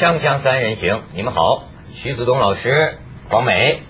[0.00, 2.94] 锵锵三人行，你们好，徐子东老师，
[3.28, 3.82] 广美。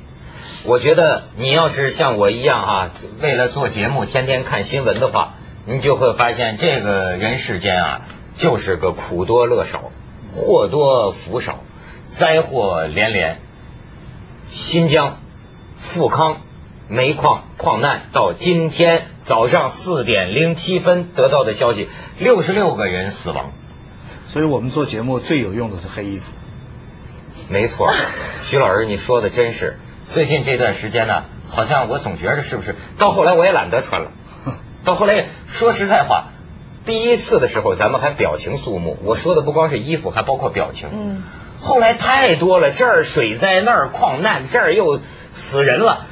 [0.66, 2.90] 我觉得你要是像我一样啊，
[3.20, 5.34] 为了做节目天天看新闻的话，
[5.66, 8.00] 你就会发现这个人世间啊，
[8.34, 9.92] 就是个苦多乐少，
[10.34, 11.60] 祸多福少，
[12.18, 13.38] 灾祸连连。
[14.50, 15.18] 新疆
[15.78, 16.38] 富康
[16.88, 21.88] 煤矿矿难到今天早上四点零七分得到的消息，
[22.18, 23.52] 六十六个人死亡。
[24.32, 26.24] 所以我们做节目最有用的是黑衣服。
[27.48, 27.92] 没错，
[28.44, 29.76] 徐老师，你说的真是。
[30.14, 32.76] 最近这段时间呢，好像我总觉着是不是？
[32.96, 34.12] 到后来我也懒得穿了。
[34.84, 36.26] 到后来说实在话，
[36.84, 40.88] 第一次的时候咱们还表情肃穆，我说的不光是衣服，还包括表情。
[40.92, 41.22] 嗯。
[41.60, 45.00] 后来太多了，这儿水灾，那儿矿难，这儿又
[45.34, 46.06] 死人了，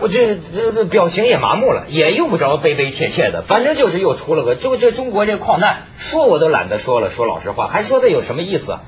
[0.00, 8.72] 我这这这表情也麻木了，也用不着悲悲切切的，反正就是又出了个，就这中国这矿难，说我都懒得说了，说老实话，还说的有什么意思？
[8.72, 8.82] 啊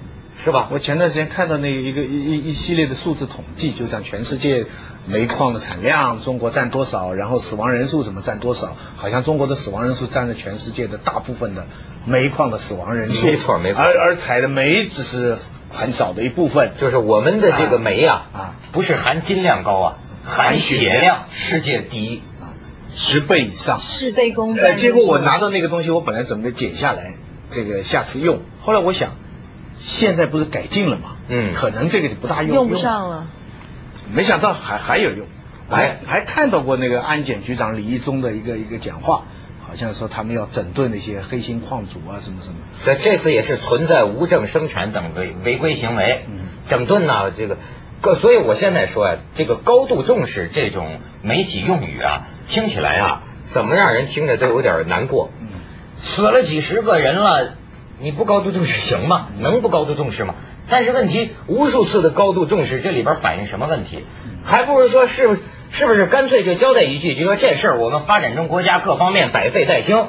[0.45, 0.69] 是吧？
[0.73, 4.67] 我前段时间看到那一个一一一系列的数字统计，就像全世界
[5.07, 8.77] 煤矿的产量，中国占多少，然后死亡人数怎么占多少？
[8.97, 11.67] 好像中国的死亡人数占了全世界的大部分的
[12.07, 13.25] 煤矿的死亡人数。
[13.25, 13.81] 没错，没错。
[13.83, 15.39] 而而采的煤只是
[15.71, 16.73] 很少的一部分。
[16.77, 22.23] 就是我们的这个煤啊，啊，不是含金量高啊，含血量世界第一，
[22.95, 23.81] 十倍以上。
[23.81, 24.79] 十倍功半。
[24.79, 27.15] 结果我拿到那个东西，我本来准备剪下来，
[27.51, 28.41] 这个下次用。
[28.61, 29.11] 后来我想。
[29.79, 31.17] 现在不是改进了吗？
[31.29, 33.27] 嗯，可能这个就不大用，用不上了。
[34.13, 35.27] 没想到还还有用，
[35.69, 39.25] 还还看到过那个安检局长李一中的一个一个讲话，
[39.67, 42.57] 好像说他们要整顿那些黑心矿主啊什么什么。
[42.85, 46.27] 这这次也是存在无证生产等违违规行为，
[46.69, 47.57] 整顿呢这个，
[48.21, 53.23] 所以我现在说呀，这个高度重视这种媒体用语啊，听起来啊，
[53.53, 55.31] 怎么让人听着都有点难过。
[56.03, 57.55] 死了几十个人了。
[58.01, 59.29] 你不高度重视行吗？
[59.39, 60.35] 能不高度重视吗？
[60.69, 64.05] 但是问题无数次的高度重视，这里边反映什么问题？
[64.45, 65.39] 还不如说是
[65.71, 70.09] 是不是干脆就交代一句，就说这事儿我们发展中国家各方面百废待兴，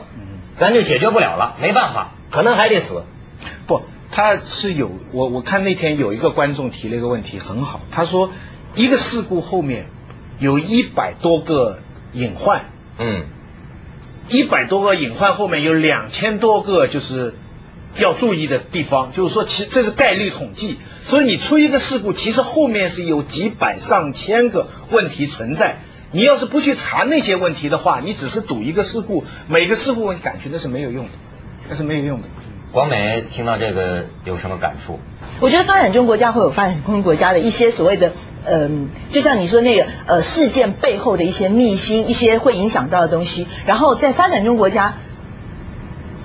[0.58, 3.04] 咱就解决不了了，没办法，可能还得死。
[3.68, 3.84] 不，
[4.16, 8.29] 他是有我我看那天有一个观众提了一个问题很好，他说
[8.75, 9.88] 一个事故后面
[10.40, 11.79] 有一百多个
[12.13, 12.66] 隐患，
[13.00, 13.25] 嗯，
[14.29, 17.34] 一百多个隐患后面有两千多个就是。
[17.96, 25.81] 要注意的地方就是说，其这是概率统计，所以你出一个事故，其实后面是有几百上千个问题存在。
[26.12, 31.12] 你要是不去查那些问题的话，你只是赌一个事故，每个事故你感觉那是没有用的，
[31.69, 32.28] 那是没有用的。
[32.74, 35.00] 广美听到这个有什么感触？
[35.40, 38.14] 我觉得发展中国家会有发展中国家的一些所谓的，
[38.46, 44.96] 嗯，就像你说那个呃事件背后的一些秘辛，一些会影响到的东西，然后在发展中国家。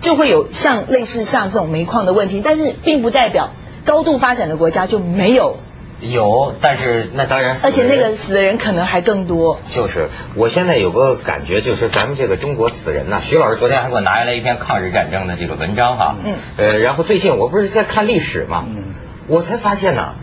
[0.01, 3.51] 就会有像类似像这种煤矿的问题，但是并不代表
[3.85, 5.57] 高度发展的国家就没有。
[6.01, 7.59] 有，但是那当然。
[7.63, 9.61] 而且那个死的人可能还更多。
[9.75, 13.21] 就是，我现在有个感觉，就是咱们这个中国死人呐。
[13.25, 16.15] 徐老师昨天还给我拿下来一篇抗日战争的这个文章哈。
[16.25, 16.35] 嗯。
[16.57, 18.95] 呃，然后最近我不是在看历史嘛，嗯，
[19.27, 20.15] 我才发现呢，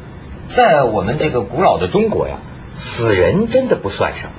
[0.56, 2.38] 在我们这个古老的中国呀，
[2.78, 4.32] 死人真的不算什么。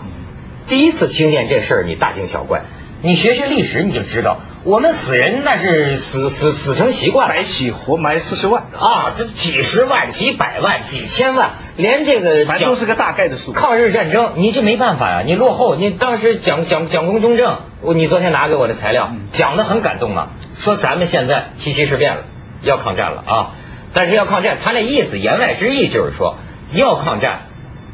[0.68, 2.62] 第一次听见这事儿，你大惊小怪。
[3.02, 13.52] 你学学历史，你就知道，我们死人那是死死死成习惯，白起活埋四十万啊，这几十万、几百万、几千万，连这个都是个大概的数。
[13.52, 15.76] 抗日战争，你这没办法呀，你落后。
[15.76, 22.22] 你当时蒋蒋蒋公中正，我你昨天拿给我的材料讲的很感动啊，说咱们现在七七事变了，
[22.62, 23.50] 要抗战了啊，
[23.94, 26.38] 但是要抗战，他那意思言外之意就是说，
[26.72, 27.42] 要抗战，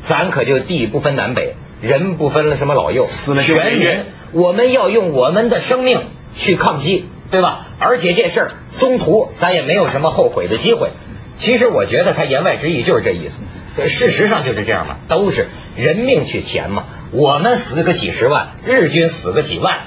[0.09, 1.55] 咱可就地不分南北。
[1.83, 3.09] 人不分了什么老幼，
[3.45, 6.01] 全人我们要用我们的生命
[6.35, 7.67] 去抗击，对吧？
[7.79, 10.91] 而且这事儿中途咱也没有什么后悔的机会。
[11.39, 16.85] 其实我觉得他言外之意就是这意思，事实上就是这样嘛，都是人命去填嘛。
[17.11, 19.79] 我们死个几十万，日军死个几万，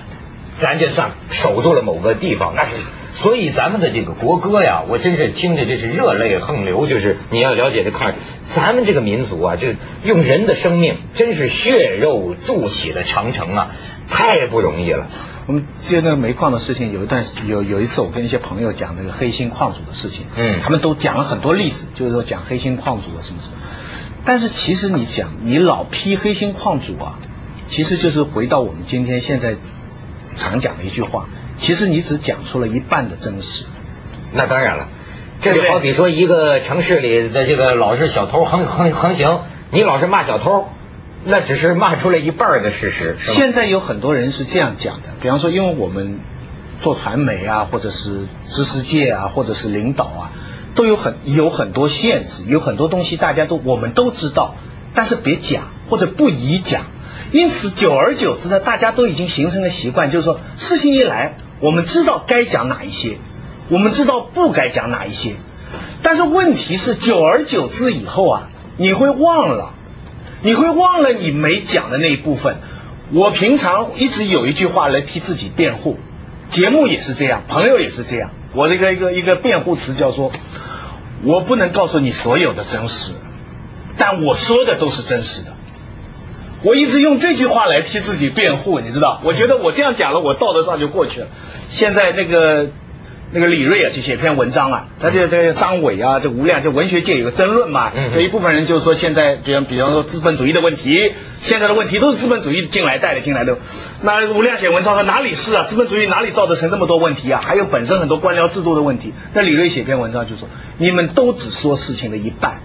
[0.59, 2.71] 咱就算守住了某个地方，那是。
[3.21, 6.85] 所以咱们的这个国歌呀，我真是听着就是热泪横流。
[6.85, 8.15] 就是你要了解这看，
[8.53, 9.69] 咱们这个民族啊，就
[10.03, 13.71] 用人的生命，真是血肉筑起的长城啊，
[14.09, 15.07] 太不容易了。
[15.47, 23.53] 我们接那个煤矿的事情，有一段有有一次，我跟一些朋友讲那个黑心矿主的事情，嗯，他们都讲了很多例子，就是说讲黑心矿主啊什么什么。
[24.25, 27.19] 但是其实你讲你老批黑心矿主啊，
[27.69, 29.55] 其实就是回到我们今天现在
[30.35, 31.29] 常讲的一句话。
[31.59, 33.65] 其实你只讲出了一半的真实，
[34.33, 34.89] 那当然了，
[35.41, 39.41] 这就好比说一个城市里的这个老是小偷横横横行，
[39.71, 40.67] 你老是骂小偷，
[41.23, 43.15] 那只是骂出了一半的事实。
[43.19, 46.19] 现在有很多人是这样讲的，比方说，因为我们
[46.81, 50.31] 做传媒啊，或者是知识界啊，或者是领导啊，
[50.75, 54.55] 都有很有很多限制，有很多东西大家都我们都知道，
[54.93, 56.83] 但是别讲或者不宜讲。
[57.31, 63.17] 因此，久而久之呢，大家都已经形成了习惯，就是说事情一来，我们知道该讲哪一些，
[63.69, 65.35] 我们知道不该讲哪一些。
[66.03, 69.73] 但是问题是，久而久之以后啊，你会忘了，
[70.41, 72.57] 你会忘了你没讲的那一部分。
[73.11, 75.97] 我平常一直有一句话来替自己辩护，
[76.51, 78.31] 节目也是这样，朋友也是这样。
[78.53, 80.31] 我这个一个一个辩护词叫做：
[81.23, 83.13] 我不能告诉你所有的真实，
[83.97, 85.54] 但我说的都是真实的。
[86.65, 89.21] 我一直用这句话来替自己辩护，你知道？
[89.23, 91.27] 我觉得我这样讲了，我道德上就过去了。
[91.71, 92.67] 现在那个。
[93.31, 97.91] 那个李锐啊，就写篇文章啊，他就这个张伟啊，这吴亮，就文学界有个争论嘛。
[98.13, 103.57] 有一部分人就说，现在比方比方说资本主义的问题，现在的问题都是资本主义进来带的进来的。
[104.03, 105.65] 那吴亮写文章说哪里是啊？
[105.67, 107.41] 资本主义哪里造得成这么多问题啊？
[107.43, 109.11] 还有本身很多官僚制度的问题。
[109.33, 110.47] 那李锐写篇文章就说，
[110.77, 112.61] 你们都只说事情的一半，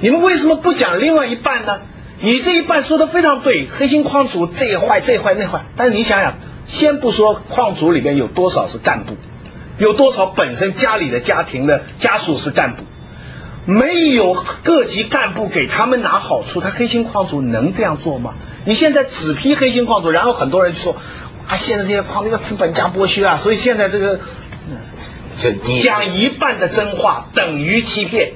[0.00, 1.80] 你们为什么不讲另外一半呢？
[2.22, 6.34] 你这一半说的非常对，黑心矿主这也坏这一坏那坏，但是你想想，
[6.66, 9.16] 先不说矿主里边有多少是干部。
[9.78, 12.84] 有多少本身家里的家庭的家属是干部，
[13.66, 18.34] 没有各级干部给他们拿好处，他黑心矿主能这样做吗？
[18.64, 20.94] 你现在只批黑心矿主，然后很多人就说
[21.48, 24.20] 啊，现在这些矿那个资本家剥削啊，所以现在这个
[25.82, 28.34] 讲一半的真话等于欺骗。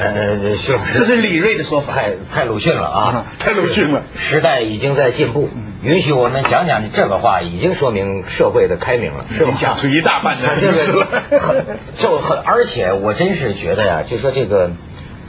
[0.00, 4.02] 呃，是，这是李锐的说法，太太鲁迅了啊，太鲁迅了。
[4.16, 5.48] 时代已经在进步，
[5.82, 9.56] 允许我们讲讲这个话，已经说明社会的开明了，是吧？
[9.58, 11.24] 讲出一大半的历史了。
[11.96, 14.70] 就很，而且我真是觉得呀，就说这个，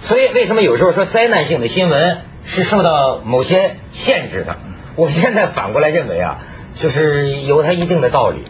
[0.05, 4.55] 所以为什么有时候说灾难性的新闻是受到某些限制的？
[4.95, 6.37] 我现在反过来认为啊，
[6.79, 8.43] 就是有它一定的道理。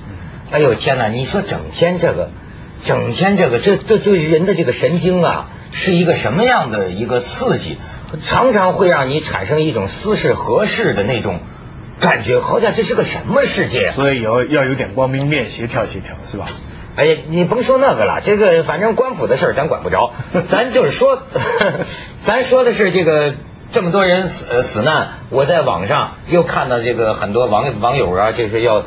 [0.51, 2.30] 哎呦天哪，你说整天这个，
[2.83, 5.51] 整天这个，这这对人的这个神经啊。
[5.71, 7.77] 是一个什么样的一个刺激？
[8.25, 11.39] 常常会让你产生一种似是何事的那种
[12.00, 13.92] 感觉，好像这是个什么世界？
[13.92, 16.48] 所以要要有点光明面，协调协调，是吧？
[16.95, 20.12] 哎呀，你甭说那个了，这个反正官府的事儿咱管不着，
[20.50, 21.21] 咱就是说，
[22.25, 23.36] 咱说的是这个
[23.71, 28.86] 这么多人死死难，我在网上又看到这个很多网网友啊，就是要。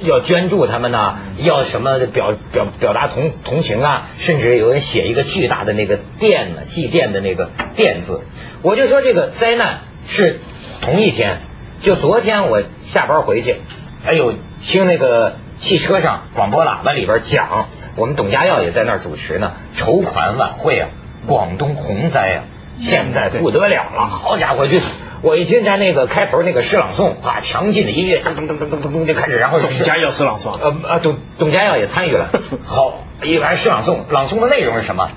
[0.00, 4.08] 要捐助他们呢，要什么表表表达同同情啊？
[4.18, 8.22] 甚至有人写一个巨大的那个电呢，祭奠的那个奠字。
[8.62, 10.40] 我就说这个灾难是
[10.80, 11.38] 同一天，
[11.82, 13.56] 就昨天我下班回去，
[14.04, 20.88] 哎呦，听那个汽车上广播喇叭里边讲，我们董家耀也在那儿主持呢，筹款晚会啊，
[21.26, 22.44] 广东洪灾啊，
[22.80, 24.78] 现在不得了了，好家伙就。
[25.20, 32.30] 我一听他那个开头那个诗朗诵啊，强劲的音乐噔噔噔噔噔噔噔就开始，然后董家耀诗朗诵，呃啊董董家耀也参与了。
[32.64, 35.10] 好，一完诗朗诵，朗诵的内容是什么？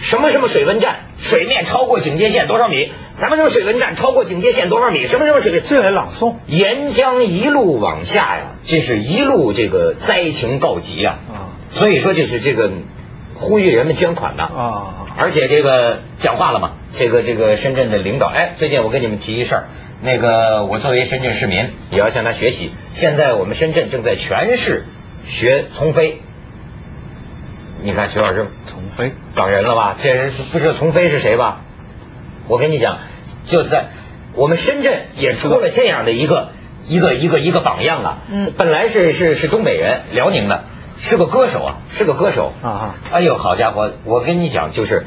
[0.00, 2.90] 什么什么水文站水面超过警戒线多少米？
[3.20, 5.06] 咱们这个水文站超过警戒线多少米？
[5.06, 5.60] 什么什么水？
[5.60, 6.34] 这还朗诵？
[6.48, 11.20] 沿江一路往下呀，这是一路这个灾情告急啊。
[11.28, 12.72] 啊，所以说就是这个
[13.36, 15.03] 呼吁人们捐款的啊。
[15.16, 16.72] 而且这个讲话了嘛？
[16.98, 19.64] 这个这个深圳的领导，哎，最近我跟你们提一事儿，
[20.02, 22.72] 那个我作为深圳市民也要向他学习。
[22.94, 24.84] 现在我们深圳正在全市
[25.26, 26.20] 学从飞，
[27.82, 29.96] 你看徐老师从飞港人了吧？
[30.00, 31.60] 这人不知道从飞是谁吧？
[32.48, 32.98] 我跟你讲，
[33.48, 33.86] 就在
[34.34, 36.50] 我们深圳也出了这样的一个
[36.86, 38.18] 一个一个一个榜样啊。
[38.30, 38.52] 嗯。
[38.58, 40.64] 本来是是是东北人，辽宁的。
[40.96, 42.94] 是个歌手啊，是个歌手啊！
[43.12, 45.04] 哎呦，好家伙，我跟你讲，就是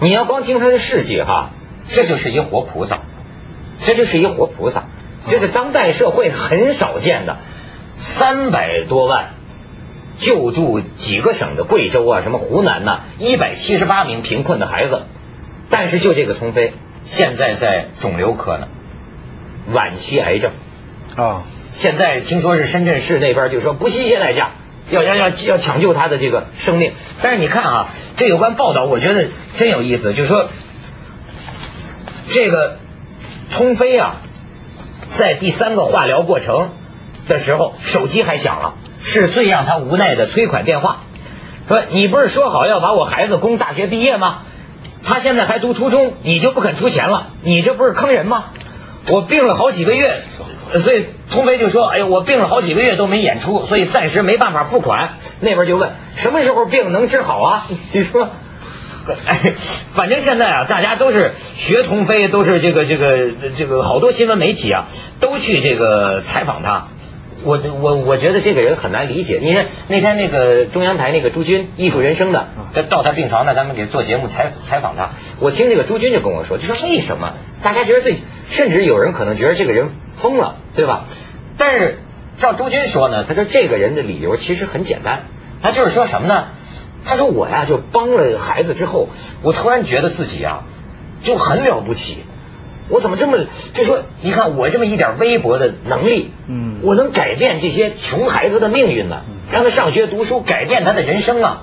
[0.00, 1.50] 你要光听他的事迹哈，
[1.88, 3.00] 这就是一活菩萨，
[3.84, 4.84] 这就是一活菩萨，
[5.28, 7.36] 这是当代社会很少见的，
[7.98, 9.34] 三百多万
[10.18, 15.02] 救助几个省的贵州啊，什么湖南呐，一百七十八名贫困的孩子，
[15.68, 16.72] 但是就这个丛飞，
[17.04, 18.66] 现在在肿瘤科呢，
[19.72, 20.52] 晚期癌症
[21.16, 21.42] 啊，
[21.76, 24.52] 现在听说是深圳市那边就说不惜一切代价。
[24.92, 30.12] 要要要要抢救他的这个生命，但是你看啊，这有关报道，我觉得真有意思。
[30.12, 30.48] 就是说，
[32.30, 32.76] 这个
[33.50, 34.16] 通飞啊，
[35.16, 36.68] 在第三个化疗过程
[37.26, 40.98] 的时候，手机还响了，是最让他无奈的催款电话。
[41.68, 44.42] 说你不是说好要把我孩子供大学毕业吗？
[45.02, 47.28] 他现在还读初中，你就不肯出钱了？
[47.42, 48.44] 你这不是坑人吗？
[49.08, 50.22] 我病了好几个月，
[50.82, 58.28] 所以通飞就说：“哎呀，我病了好几个月都没演出，所以暂时没办法付款。”那边就问：“什么时候病能治好啊？”你说，
[59.26, 59.54] 哎，
[59.94, 64.86] 反正现在啊，大家都是学童飞，都是这个这个这个好多新闻媒体啊，
[65.18, 66.86] 都去这个采访他。
[67.44, 69.40] 我我我觉得这个人很难理解。
[69.42, 72.46] 你看那天那个中央台那个朱军艺术人生的，
[72.88, 75.10] 到他病床那，咱们给做节目采采访他。
[75.40, 78.14] 我听这个朱军就跟我说，就说为什么大家觉得这，
[78.52, 79.88] 甚至有人可能觉得这个人
[80.20, 81.06] 疯了，对吧？
[81.58, 81.98] 但是
[82.38, 85.24] 照朱军说呢，他说这个人的理由其实很简单，
[85.62, 86.44] 他就是说什么呢？
[87.04, 89.08] 他说我呀，就帮了孩子之后，
[89.42, 90.62] 我突然觉得自己啊
[91.24, 92.18] 就很了不起。
[92.88, 93.38] 我怎么这么
[93.74, 94.02] 就说？
[94.20, 99.22] 你看我这么一点微薄的能力，嗯，我能改变这些穷孩子的命运呢？
[99.50, 101.62] 让他上学读书，改变他的人生啊！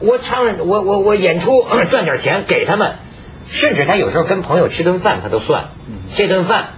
[0.00, 2.96] 我唱，我我我演出 赚点钱给他们，
[3.48, 5.68] 甚至他有时候跟朋友吃顿饭，他都算
[6.16, 6.68] 这顿饭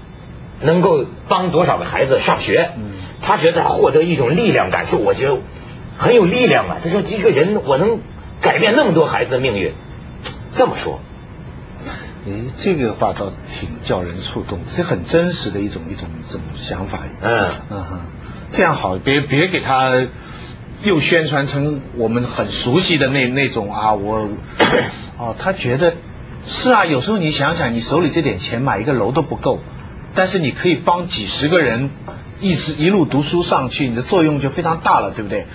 [0.60, 2.70] 能够帮多少个孩子上学。
[3.20, 5.38] 他觉得获得一种力量感，说我觉得
[5.96, 6.76] 很有力量啊！
[6.82, 7.98] 他说一个人我能
[8.40, 9.72] 改变那么多孩子的命运，
[10.54, 11.00] 这么说。
[12.26, 17.00] 哎，这个话倒挺叫人触动，这很真实的一种一种一种想法。
[17.20, 18.00] 嗯嗯哼，
[18.52, 20.06] 这样好，别别给他
[20.84, 24.28] 又宣传成我们很熟悉的那那种啊，我
[25.18, 25.94] 哦，他觉得
[26.48, 29.60] 是啊，有时候你想想，你手里这点钱买一个楼都不够，
[30.14, 31.90] 但是你可以帮几十个人
[32.40, 35.46] 一直一路读书上去，你的作用就非常大了，对不对？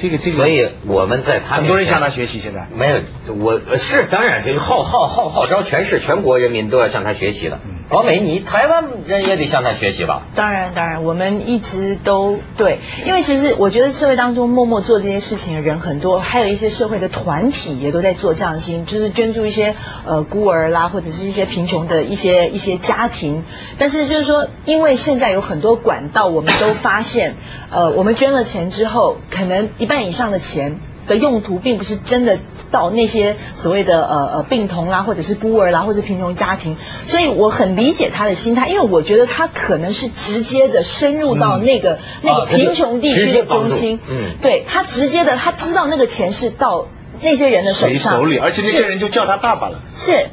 [0.00, 2.40] 这个这个，所以我们在他很多人向他学习。
[2.40, 3.00] 现在没有，
[3.34, 7.60] 我是当然，这个号号号号召全市全国人民都要向他学习的。
[7.88, 10.22] 王美，你台湾人也得向他学习吧？
[10.34, 23.44] 当然，当然，我们一直都对，因为其实我觉得社会当中默默做这些事情的人很多，还有一些社会的团体也都在做这样的事情，就是捐助一些呃孤儿啦，或者是一些贫穷的一些一些家庭。
[23.78, 27.34] 但是就是说，因为现在有很多管道，我们都发现，
[27.70, 32.38] 呃，我们捐了钱之后，可能一半以上的钱的用途，并不是真的。
[32.68, 46.88] 到那些所谓的呃呃病童啦，或者是孤儿啦，或者贫穷家庭，所以我很理解他的心态，因为我觉得他可能是直接的深入到那个那个贫穷地区的中心，嗯，对他直接的，他知道那个钱是到
[47.20, 49.80] 那些人的手上，手里，而且那些人就叫他爸爸了。
[50.04, 50.26] 是，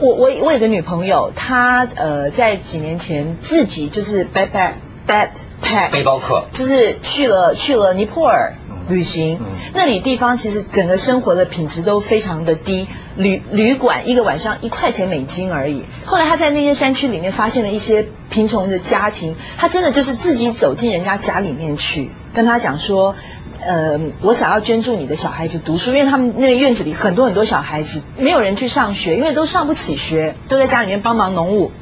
[0.00, 4.72] 我我我有个女朋友，她呃在几年前自己就是 backpack
[5.06, 8.54] backpack 背包客，就是去了去了尼泊尔。
[8.88, 9.40] 旅行，
[9.72, 12.86] 那里地方其实整个生活的品质都非常的低，
[13.16, 15.82] 旅旅馆一个晚上一块钱美金而已。
[16.04, 23.14] 后来他在那些山区里面发现了一些贫穷的家庭，他真的就是自己走进人家家里面去，跟他讲说，
[23.64, 27.88] 呃，我想要捐助你的小孩子读书，因为他们那个院子里很多很多小孩子
[28.18, 31.72] 没有人去上学，因为都上不起学，都在家里面帮忙农务。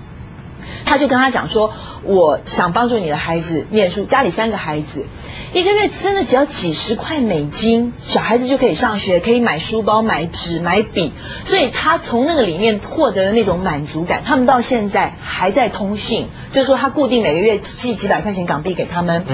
[0.84, 1.72] 他就跟他讲说，
[2.04, 5.06] 我想帮助你的孩子念书，家里三个孩子。
[5.52, 11.12] 一个月真的只要几十块美金，小孩子就可以上学，可以买书包、买纸、买笔，
[11.44, 19.26] 所以他从那个里面获得的那种满足感，他们到现在还在通信，就是说他固定每个月寄几百块钱港币给他们，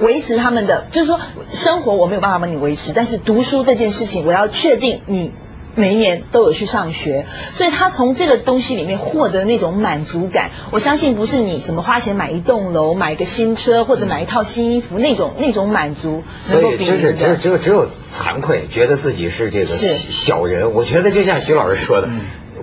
[0.00, 5.30] 维持他们的，就是说生活我没有办法帮你维持，但是读书这件事情，我要确定你。
[5.76, 17.12] 每一年都有去上学，所以他从这个东西里面获得那种满足感，我相信不是你什么花钱买一栋楼、买一个新车或者买一套新衣服那种那种满足能够比拟的。
[17.12, 20.72] 只有只有只有惭愧，觉得自己是这个小人。
[20.72, 22.08] 我觉得就像徐老师说的，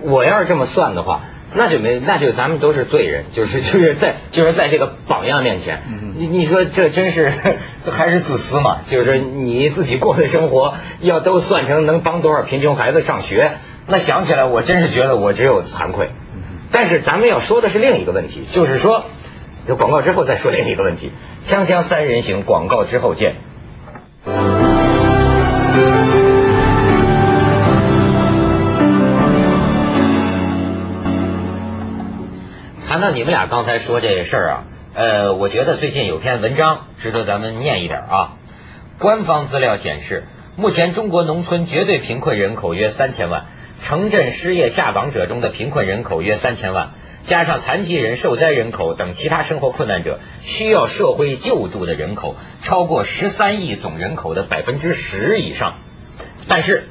[0.02, 1.20] 我要是这么算的话。
[1.54, 5.80] 那就没，那就咱们都是罪人， 就是就是在就是在这个榜样面前，
[6.16, 7.32] 你你说这真是
[7.90, 8.78] 还是自私嘛？
[8.88, 13.52] 就是你自己过的生活要都算成能帮多少贫穷孩子上学，
[13.86, 16.10] 那想起来我真是觉得我只有惭愧。
[16.70, 19.04] 但是咱们要说的是另一个问题，就是说，
[19.66, 21.12] 有广告之后再说另一个问题。
[21.46, 23.34] 锵锵三人行，广告之后见。
[32.92, 38.32] 谈到你们俩刚才说这事儿啊，呃，我觉得最近有篇文章值得咱们念一点啊。
[38.98, 40.24] 官方资料显示，
[40.56, 43.46] 目前中国农村绝对贫困人口约三千万，
[43.82, 46.90] 城镇失业下岗者中的贫困人口约三千万，
[47.24, 55.76] 加上残疾人、受灾人口等其他生活困难者，需要社会救助的人口超过十三亿总人口的百分之十以上。
[56.46, 56.88] 但是，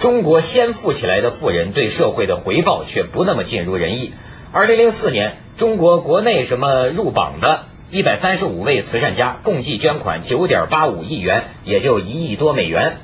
[0.00, 4.12] 中国先富起来的富人对社会的回报却不那么尽如人意。
[4.52, 12.96] 二零零四年，中国国内什么入榜的一百三十五位慈善家共计捐款九点八五亿元，也就一亿多美元。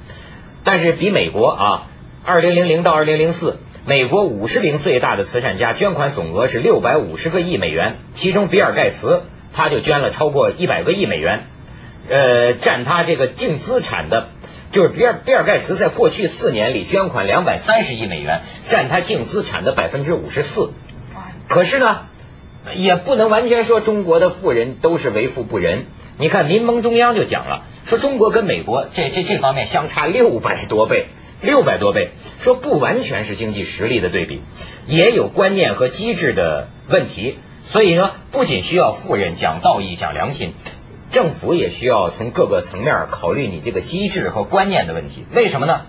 [0.65, 1.87] 但是比美国啊，
[2.25, 9.23] 二零零零到二零零四，美国五十名最大的慈善家捐款总额是六百五十个亿美元，其中比尔盖茨
[9.53, 11.45] 他就捐了超过一百个亿美元，
[12.11, 14.31] 呃，占他这个净资产的，
[14.73, 20.73] 就是比尔比尔盖茨在过去四年里捐款两百三十亿美元，占他净资产的百分之五十四。
[21.49, 22.07] 可是呢，
[22.75, 25.87] 也不能完全说中国的富人都是为富不仁。
[26.19, 31.07] 你看民盟中央就讲了，说中国跟美国这这这方面相差六百多倍，
[31.43, 32.11] 六百多倍，
[32.41, 34.41] 说不完全是经济实力的对比，
[34.87, 37.37] 也有观念和机制的问题。
[37.69, 40.55] 所以呢，不仅需要富人讲道义、讲良心，
[41.11, 45.27] 政府也需要从各个层面考虑你这个机制和观念的问题。
[45.35, 45.83] 为什么呢？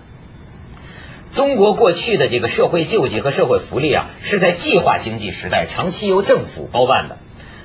[1.38, 7.16] 中国过去的这个社会救济和社会福利啊，是在计划经济时代长期由政府包办的，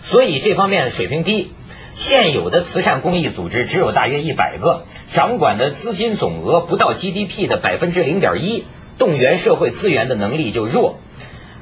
[0.04, 1.54] 所以这方面水平低。
[1.96, 4.84] 现有的慈善公益组织只有大约一百个，
[5.16, 8.66] 掌管的资金总额不到 GDP 的百分之零点一，
[9.00, 11.00] 动员社会资源的能力就弱。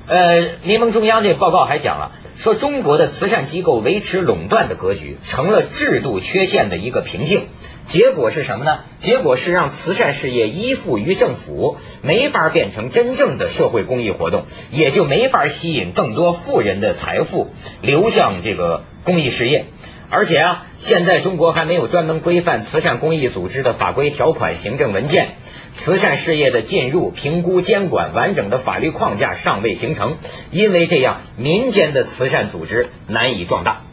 [0.08, 7.46] 呃，民盟中央这报告还讲了，说中国的慈善机构维持垄断的格局，成了制度缺陷的一个瓶颈。
[7.88, 8.80] 结果是什么呢？
[9.00, 17.50] 结果是让慈善事业依附于政府，没法变成真正的社会公益活动，也就没法吸引更多富人的财富
[17.82, 19.66] 流向这个公益事业。
[20.10, 25.36] 而且啊，现在中国还没有专门规范慈善公益组织的法规条款、行政文件，
[25.78, 30.18] 慈善事业的进入、评估、监管完整的法律框架尚未形成，
[30.52, 33.84] 因为这样，民间的慈善组织难以壮大。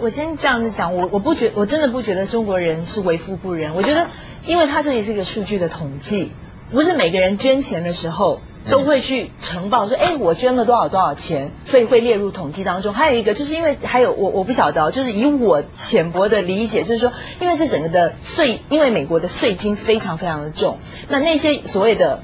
[0.00, 3.74] 我先这样子讲，我我不觉，我真的不觉得中国人是为富不仁。
[3.74, 4.06] 我觉得，
[4.46, 6.32] 因为他这里是一个数据的统计，
[6.72, 8.40] 不是每个人捐钱的时候
[8.70, 12.94] 都会去呈报说，哎，我捐了多少多少钱，所以会列入统计当中。
[12.94, 20.78] 还有一个，就是因为还有我我不晓得，就是以我浅薄的理解，就是说，因为这整个的税，因为美国的税金非常非常的重，
[21.08, 22.22] 那那些所谓的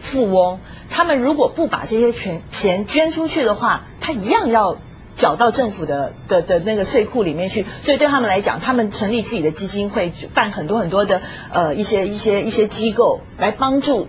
[0.00, 4.78] 富翁，他们如果不把这些钱钱捐出去的话，他一样要。
[5.18, 11.20] 缴到政府的的的那个税库里面去，所以对他们来讲，他们成立自己的基金会，办很多很多的
[11.52, 14.06] 呃一些一些一些机构来帮助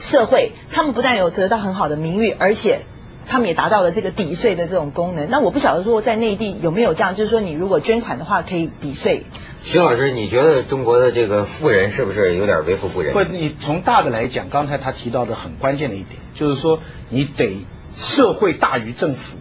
[0.00, 0.52] 社会。
[0.72, 2.80] 他们不但有得到很好的名誉，而且
[3.28, 5.30] 他们也达到了这个抵税的这种功能。
[5.30, 9.24] 那我不晓得说在内地有没有这样，就是说你如果捐款的话可以抵税。
[9.64, 13.12] 徐老师，你觉得中国的这个富人是不是有点为富不仁？
[13.12, 17.64] 不，你从大的来讲，刚才他提到的很关键的一点，就是说你得
[17.94, 19.38] 社会大于政府。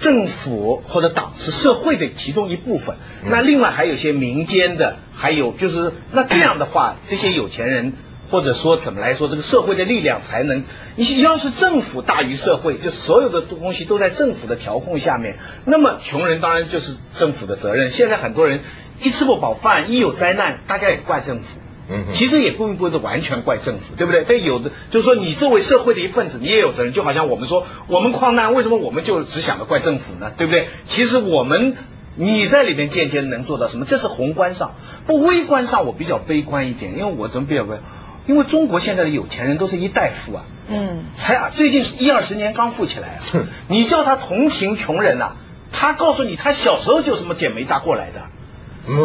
[0.00, 2.96] 政府或者党是社会的其中一部分，
[3.28, 7.92] 那另外还有一些民间的，还有就是那这样的话，这些有钱人
[8.30, 10.64] 或者说怎么来说，这个社会的力量才能，
[10.96, 17.90] 你要是政府大于社会，就所有的东西都在政府的调控下面，那么穷人当然就是政府的责任。
[17.90, 18.60] 现在很多人
[19.00, 21.44] 一吃不饱饭，一有灾难，大家也怪政府。
[21.90, 24.24] 嗯，其实也不不是完全怪政府，对不对？
[24.28, 26.92] 但有的就是说，你作为社会的一份子，你也有责任。
[26.92, 30.30] 就好像我们说，我们矿难，为什么我们就只想着怪政府呢？
[30.36, 30.68] 对不对？
[30.88, 31.76] 其实我们
[32.16, 33.86] 你在里面间接能做到什么？
[33.86, 34.72] 这是宏观上，
[35.06, 37.78] 不微观上，我比较悲观一点，因为我怎么比较悲？
[38.26, 43.46] 因为中国现在的有钱人都是一代富啊，嗯，才啊，最近一二十年刚富起来啊。
[43.68, 45.36] 你叫他同情穷人呐，
[45.72, 48.20] 他告诉你，他小时候就什么捡煤渣过来的。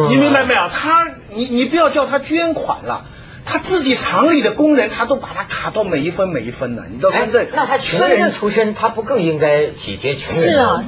[0.09, 0.69] 你明白没有？
[0.73, 3.05] 他，你你不要叫他捐款了，
[3.45, 6.83] 他自己厂里的工人，他都把他卡到每一分每一分呢。
[6.89, 10.53] 你到深圳，那他穷人出身，他不更应该体贴穷人？
[10.53, 10.83] 是啊，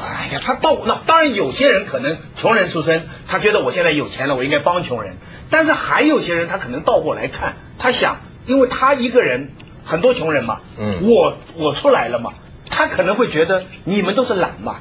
[0.00, 5.16] 哎呀，他到那当然有些人可能穷人出身，他觉得我现在有钱了，我应该帮穷人。
[5.50, 9.50] 但是还有些人，他可能倒过来看，他想，因为他一个人
[9.84, 12.32] 很多穷人嘛，嗯，我我出来了嘛，
[12.70, 14.76] 他可能会觉得你们都是懒嘛，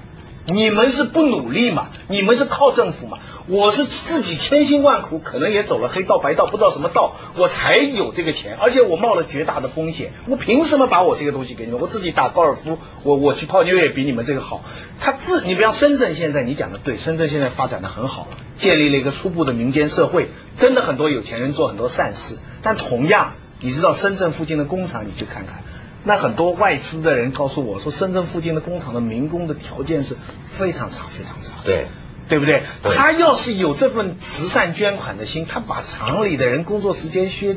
[0.45, 3.17] 你们是不努力嘛，你们是靠政府嘛。
[3.49, 11.79] 我是自己千辛万苦，可能也走了黑道白道，不知道什么道，我才有这个钱，而且我冒了绝大的风险，我凭什么把我这个东西给你们？
[11.79, 14.65] 我自己打高尔夫，我我去泡妞也比你们这个好。
[14.99, 22.37] 他自你比方深圳现在你讲的对，深圳现在发展的很好，建立了一个初步的民间社会，真的很多有钱人做很多善事。
[22.61, 25.63] 但同样，你知道深圳附近的工厂，你去看看，
[26.03, 30.17] 那很多外资的人告诉我说，深圳附近的工厂的民工的条件是
[30.57, 31.63] 非常差，非常差。
[31.63, 31.87] 对。
[32.27, 32.63] 对不对？
[32.83, 37.55] 他要是有这份慈善捐款的心，他把厂里的人工作时间削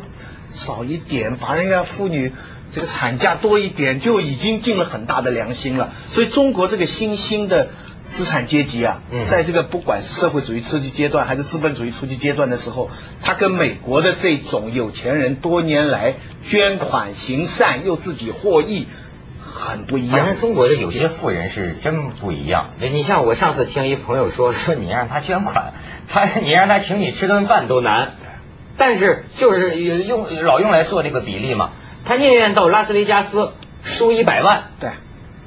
[0.53, 2.33] 少一点，把人家妇女
[2.73, 5.93] 这个产假多一点，就已经尽了很大的良心了。
[6.13, 7.69] 所以中国这个新兴的
[8.17, 12.91] 资产阶级啊，在这个不管是社会主义初级阶段还是资本主义初级阶段的时候，
[13.23, 16.15] 他跟美国的这种有钱人多年来
[16.49, 18.87] 捐款行善又自己获益。
[19.53, 20.19] 很不一样。
[20.19, 22.71] 反正中国的有些富人是真不一样。
[22.79, 25.73] 你像我上次听一朋友说， 说你让他捐款，
[26.09, 28.13] 他你让他请你吃顿饭都难。
[28.77, 31.71] 但是就是用老用来做这个比例嘛，
[32.07, 33.53] 他宁愿到拉斯维加斯
[33.85, 34.91] 输一百万，对，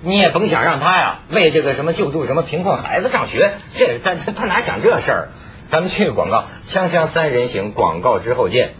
[0.01, 5.29] 你也甭想让他呀为这个什么救助什么贫困孩子上学，这他他他哪想这事儿？
[5.71, 8.73] 咱们去广告，锵锵三人行广告之后见。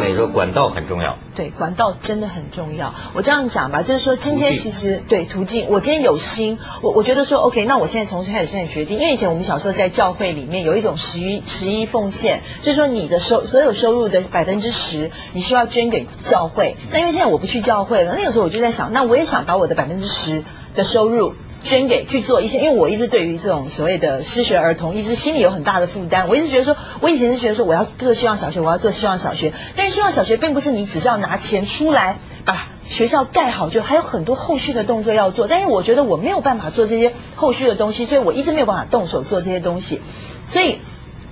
[0.00, 1.18] 美说管道很重要。
[1.36, 2.94] 对，管道真的很重要。
[3.14, 16.76] 我这样讲吧，就是说今天其实对途径，我今天有心，我我觉得说 OK，那我现在从开始现在决定，因为以前我们小时候在教会里面有一种十一十一奉献，就是说你的收所有收入的百分之十，你需要捐给教会。
[16.90, 20.42] 那因为现在我不去教会了，那个时候我就在想，那我也想把我的百分之十
[20.74, 21.34] 的收入。
[21.62, 26.28] 捐给去做一些，因为我一直对于这种所谓的失学儿童，一直心里有很大的负担。
[26.28, 29.52] 我一直觉得说，我以前是觉得说，我要做希望小学，我要做希望小学。
[29.76, 35.48] 但是希望小学并不是你只是要拿钱出来把学校盖好，就还有很多后续的动作要做。
[35.48, 40.00] 但是我觉得我没有办法做这些后续的东西，所以我一直没有办法动手做这些东西。
[40.46, 40.78] 所以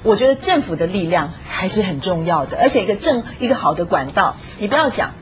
[0.02, 5.14] 我觉得政府的力量还是很重要的，而且一个正一个好的管道，你不要讲。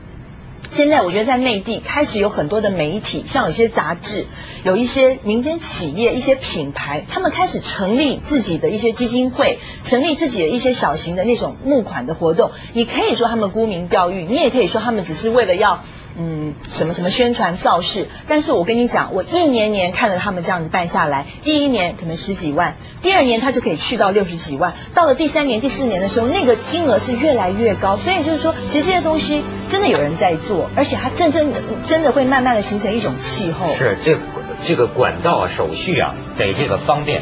[0.71, 4.25] 现在我觉得在内地开始有很多的媒体，像有些杂志，
[4.63, 12.51] 有一些民间企业、一些品牌，他们开始成立自己的一些基金会，成立自己的一些小型的那种募款的活动。
[12.73, 15.83] 你可以说他们沽名钓誉，你也可以说他们只是为了要。
[16.19, 18.07] 嗯，什么什么宣传造势？
[18.27, 27.97] 但是我跟你讲，我一年年看着他们这样子办下来，第一年可能十几万，第二年他就可以去到六十几万，到了第三年、第四年的时候，那个金额是越来越高。
[27.97, 33.67] 所以就是说，其实这些东西真的有人在做，而且它真正的真的会慢慢的形成一种气候。
[33.75, 34.17] 是这
[34.65, 37.21] 这个管道啊，手续啊，得这个方便。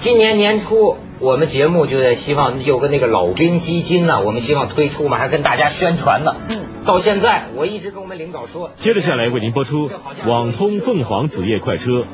[0.00, 0.96] 今年年初。
[1.20, 6.36] 我们节目就在希望有个那个老兵基金呢，我们希望推出嘛，还跟大家宣传呢。
[6.48, 8.70] 嗯，到现在我一直跟我们领导说。
[8.78, 9.90] 接着下来为您播出
[10.26, 12.04] 网通凤凰子夜快车